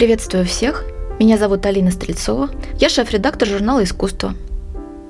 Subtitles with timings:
[0.00, 0.84] Приветствую всех!
[1.18, 2.48] Меня зовут Алина Стрельцова.
[2.78, 4.32] Я шеф-редактор журнала «Искусство».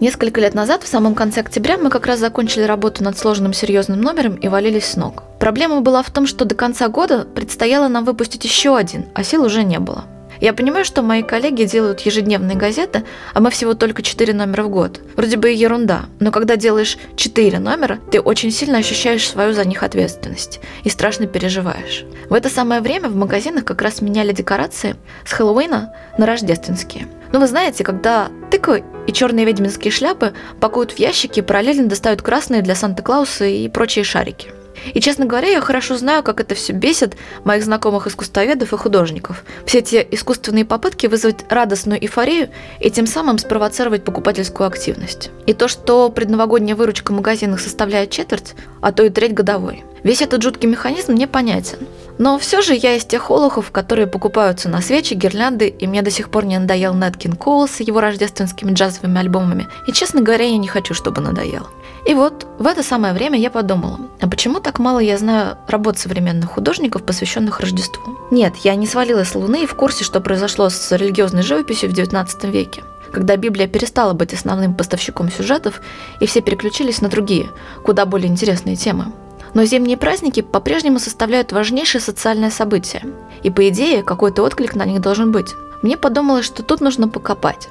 [0.00, 4.00] Несколько лет назад, в самом конце октября, мы как раз закончили работу над сложным серьезным
[4.00, 5.22] номером и валились с ног.
[5.38, 9.44] Проблема была в том, что до конца года предстояло нам выпустить еще один, а сил
[9.44, 10.06] уже не было–
[10.40, 13.04] я понимаю, что мои коллеги делают ежедневные газеты,
[13.34, 15.00] а мы всего только 4 номера в год.
[15.16, 19.82] Вроде бы ерунда, но когда делаешь 4 номера, ты очень сильно ощущаешь свою за них
[19.82, 22.04] ответственность и страшно переживаешь.
[22.28, 27.06] В это самое время в магазинах как раз меняли декорации с Хэллоуина на рождественские.
[27.32, 31.88] Но ну, вы знаете, когда тыквы и черные ведьминские шляпы пакуют в ящики и параллельно
[31.88, 34.48] достают красные для Санта-Клауса и прочие шарики–
[34.92, 39.44] и, честно говоря, я хорошо знаю, как это все бесит моих знакомых искусствоведов и художников.
[39.66, 42.50] Все эти искусственные попытки вызвать радостную эйфорию
[42.80, 45.30] и тем самым спровоцировать покупательскую активность.
[45.46, 49.84] И то, что предновогодняя выручка в магазинах составляет четверть, а то и треть годовой.
[50.02, 51.78] Весь этот жуткий механизм мне понятен.
[52.20, 56.10] Но все же я из тех олухов, которые покупаются на свечи, гирлянды, и мне до
[56.10, 59.68] сих пор не надоел Неткин Коул с его рождественскими джазовыми альбомами.
[59.86, 61.68] И, честно говоря, я не хочу, чтобы надоел.
[62.06, 65.98] И вот в это самое время я подумала, а почему так мало я знаю работ
[65.98, 68.18] современных художников, посвященных Рождеству?
[68.30, 71.94] Нет, я не свалилась с Луны и в курсе, что произошло с религиозной живописью в
[71.94, 72.82] XIX веке
[73.12, 75.80] когда Библия перестала быть основным поставщиком сюжетов,
[76.20, 77.50] и все переключились на другие,
[77.82, 79.06] куда более интересные темы.
[79.54, 83.02] Но зимние праздники по-прежнему составляют важнейшее социальное событие,
[83.42, 85.54] и по идее какой-то отклик на них должен быть.
[85.82, 87.68] Мне подумалось, что тут нужно покопать.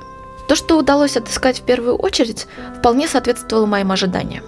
[0.47, 4.43] То, что удалось отыскать в первую очередь, вполне соответствовало моим ожиданиям.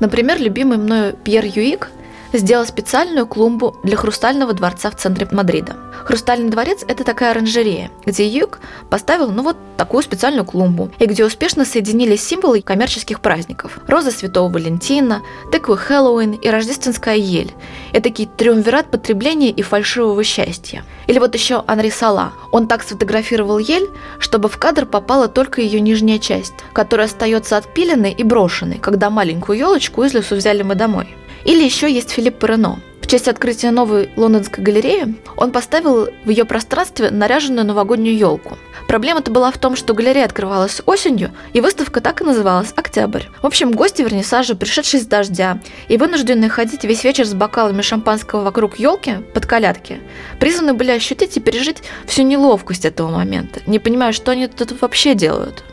[0.00, 1.90] Например, любимый мною Пьер Юик–
[2.32, 5.76] сделал специальную клумбу для Хрустального дворца в центре Мадрида.
[6.04, 8.58] Хрустальный дворец– это такая оранжерея, где Юг
[8.90, 13.78] поставил ну вот такую специальную клумбу, и где успешно соединились символы коммерческих праздников.
[13.86, 17.52] Роза Святого Валентина, тыквы Хэллоуин и рождественская ель.
[17.92, 20.84] Этакий триумвират потребления и фальшивого счастья.
[21.06, 22.32] Или вот еще Анри Сала.
[22.50, 28.12] Он так сфотографировал ель, чтобы в кадр попала только ее нижняя часть, которая остается отпиленной
[28.12, 31.16] и брошенной, когда маленькую елочку из лесу взяли мы домой.
[31.44, 32.78] Или еще есть Филипп Перено.
[33.00, 38.56] В честь открытия новой лондонской галереи он поставил в ее пространстве наряженную новогоднюю елку.
[38.86, 43.24] Проблема-то была в том, что галерея открывалась осенью, и выставка так и называлась «Октябрь».
[43.42, 45.58] В общем, гости вернисажа, пришедшие с дождя
[45.88, 50.00] и вынужденные ходить весь вечер с бокалами шампанского вокруг елки под колядки,
[50.38, 55.14] призваны были ощутить и пережить всю неловкость этого момента, не понимая, что они тут вообще
[55.14, 55.64] делают.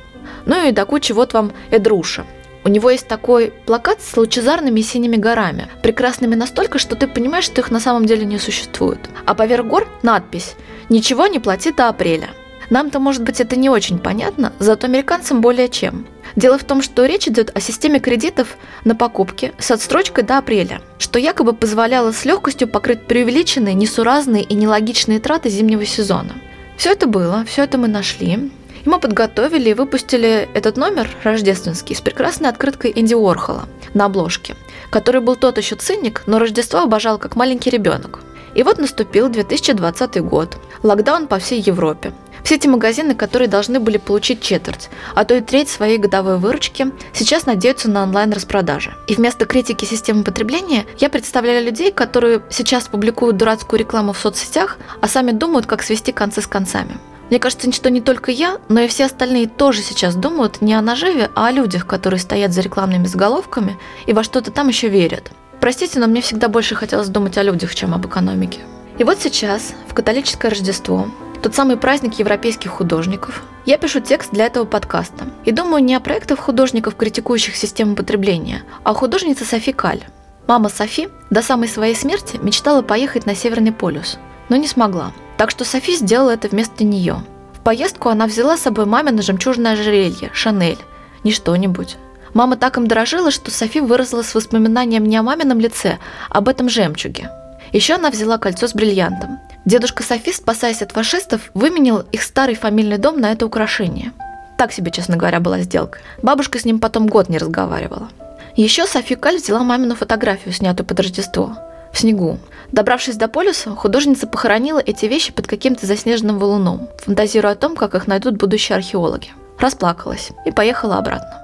[0.46, 2.26] Ну и до кучи вот вам Эдруша–
[2.64, 7.62] у него есть такой плакат с лучезарными синими горами, прекрасными настолько, что ты понимаешь, что
[7.62, 9.00] их на самом деле не существует.
[9.26, 10.56] А поверх гор надпись
[10.90, 12.30] «Ничего не плати до апреля».
[12.70, 16.06] Нам-то, может быть, это не очень понятно, зато американцам более чем.
[16.36, 20.82] Дело в том, что речь идет о системе кредитов на покупки с отстрочкой до апреля,
[21.00, 26.34] что якобы позволяло с легкостью покрыть преувеличенные, несуразные и нелогичные траты зимнего сезона.
[26.78, 28.52] Все это было, все это мы нашли,
[28.84, 34.56] и мы подготовили и выпустили этот номер рождественский с прекрасной открыткой Энди Уорхола на обложке,
[34.90, 38.20] который был тот еще циник, но Рождество обожал как маленький ребенок.
[38.56, 42.14] И вот наступил 2020 год, локдаун по всей Европе.
[42.44, 46.92] Все эти магазины, которые должны были получить четверть, а то и треть своей годовой выручки,
[47.14, 48.96] сейчас надеются на онлайн-распродажи.
[49.08, 54.78] И вместо критики системы потребления я представляю людей, которые сейчас публикуют дурацкую рекламу в соцсетях,
[55.02, 56.98] а сами думают, как свести концы с концами.
[57.30, 60.82] Мне кажется, что не только я, но и все остальные тоже сейчас думают не о
[60.82, 65.32] наживе, а о людях, которые стоят за рекламными заголовками и во что-то там еще верят.
[65.60, 68.62] Простите, но мне всегда больше хотелось думать о людях, чем об экономике.
[68.98, 71.08] И вот сейчас, в католическое Рождество,
[71.44, 75.26] тот самый праздник европейских художников, я пишу текст для этого подкаста.
[75.46, 80.04] И думаю не о проектах художников, критикующих систему потребления, а о художнице Софи Каль.
[80.48, 84.18] Мама Софи до самой своей смерти мечтала поехать на Северный полюс,
[84.50, 85.14] но не смогла.
[85.40, 87.24] Так что Софи сделала это вместо нее.
[87.54, 90.78] В поездку она взяла с собой мамино жемчужное ожерелье, Шанель.
[91.24, 91.96] Не что-нибудь.
[92.34, 95.98] Мама так им дорожила, что Софи выросла с воспоминанием не о мамином лице,
[96.30, 97.30] а об этом жемчуге.
[97.72, 99.40] Еще она взяла кольцо с бриллиантом.
[99.64, 104.12] Дедушка Софи, спасаясь от фашистов, выменил их старый фамильный дом на это украшение.
[104.58, 106.00] Так себе, честно говоря, была сделка.
[106.22, 108.10] Бабушка с ним потом год не разговаривала.
[108.58, 111.56] Еще Софи Каль взяла мамину фотографию, снятую под Рождество
[111.92, 112.38] в снегу.
[112.72, 117.96] Добравшись до полюса, художница похоронила эти вещи под каким-то заснеженным валуном, фантазируя о том, как
[117.96, 119.30] их найдут будущие археологи.
[119.60, 121.42] Расплакалась и поехала обратно.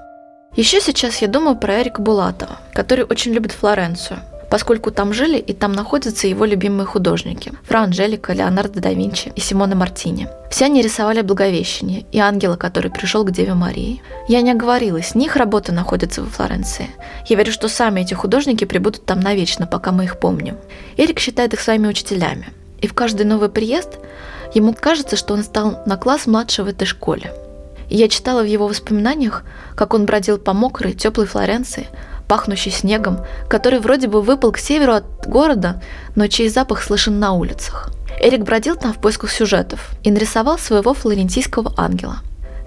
[0.54, 4.18] Еще сейчас я думаю про Эрика Булатова, который очень любит Флоренцию–
[4.50, 9.40] поскольку там жили и там находятся его любимые художники– Фра Анжелика, Леонардо да Винчи и
[9.40, 10.28] Симона Мартини.
[10.50, 14.02] Все они рисовали Благовещение и ангела, который пришел к Деве Марии.
[14.28, 16.90] Я не оговорилась, не их работа находится во Флоренции.
[17.26, 20.56] Я верю, что сами эти художники прибудут там навечно, пока мы их помним.
[20.96, 22.48] Эрик считает их своими учителями.
[22.80, 23.98] И в каждый новый приезд
[24.54, 27.32] ему кажется, что он стал на класс младше в этой школе.
[27.88, 29.44] И я читала в его воспоминаниях,
[29.74, 31.86] как он бродил по мокрой, теплой Флоренции,
[32.26, 35.82] пахнущей снегом, который вроде бы выпал к северу от города,
[36.14, 37.90] но чей запах слышен на улицах.
[38.20, 42.18] Эрик бродил там в поисках сюжетов и нарисовал своего флорентийского ангела.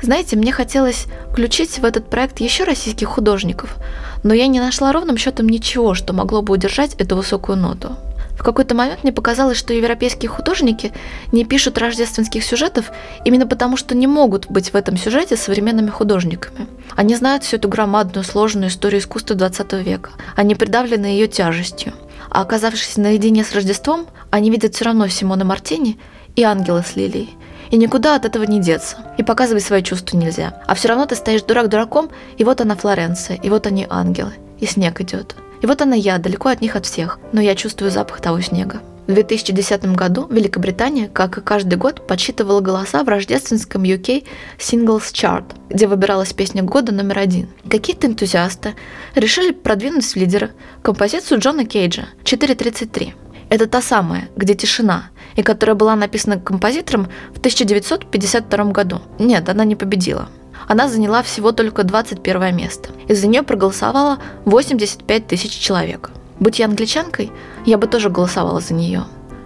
[0.02, 3.76] Знаете, мне хотелось включить в этот проект еще российских художников,
[4.24, 7.98] но я не нашла ровным счетом ничего, что могло бы удержать эту высокую ноту.
[8.40, 10.94] В какой-то момент мне показалось, что европейские художники
[11.34, 12.90] не пишут рождественских сюжетов
[13.26, 16.68] именно потому, что не могут быть в этом сюжете современными художниками.
[16.96, 20.12] Они знают всю эту громадную, сложную историю искусства 20 века.
[20.38, 21.92] Они придавлены ее тяжестью.
[22.30, 26.00] А оказавшись наедине с Рождеством, они видят все равно Симона Мартини
[26.38, 27.36] и ангела с лилией.
[27.72, 28.96] И никуда от этого не деться.
[29.18, 30.64] И показывать свои чувства нельзя.
[30.66, 34.32] А все равно ты стоишь дурак дураком, и вот она Флоренция, и вот они ангелы,
[34.60, 35.36] и снег идет.
[35.62, 38.82] И вот она я, далеко от них от всех, но я чувствую запах того снега.
[39.10, 44.26] В 2010 году Великобритания, как и каждый год, подсчитывала голоса в рождественском UK
[44.60, 47.48] Singles Chart, где выбиралась песня года номер один.
[47.68, 48.76] Какие-то энтузиасты
[49.16, 50.52] решили продвинуть в лидера
[50.84, 53.14] композицию Джона Кейджа «433».
[53.50, 59.02] Это та самая, где тишина, и которая была написана композитором в 1952 году.
[59.18, 60.30] Нет, она не победила
[60.70, 62.90] она заняла всего только 21 место.
[63.08, 66.12] И за нее проголосовало 85 тысяч человек.
[66.40, 67.32] Будь я англичанкой,
[67.66, 69.06] я бы тоже голосовала за нее.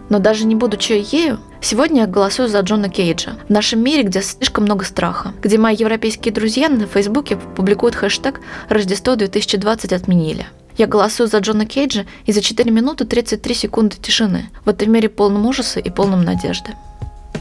[0.10, 3.38] Но даже не будучи ею, сегодня я голосую за Джона Кейджа.
[3.48, 8.42] В нашем мире, где слишком много страха, где мои европейские друзья на Фейсбуке публикуют хэштег
[8.68, 10.46] «Рождество 2020 отменили».
[10.78, 15.08] Я голосую за Джона Кейджа и за 4 минуты 33 секунды тишины в этом мире
[15.08, 16.72] полном ужаса и полном надежды.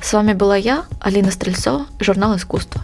[0.00, 2.82] С вами была я, Алина Стрельцова, журнал «Искусство».